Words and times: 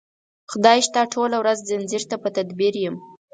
خدای 0.51 0.79
شته 0.87 1.01
ټوله 1.13 1.37
ورځ 1.39 1.59
ځنځیر 1.69 2.03
ته 2.09 2.15
په 2.23 2.29
تدبیر 2.37 2.73
یم 2.83 2.95